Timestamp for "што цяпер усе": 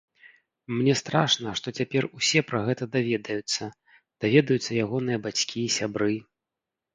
1.59-2.41